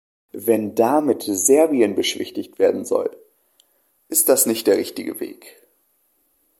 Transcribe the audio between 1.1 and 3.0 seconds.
Serbien beschwichtigt werden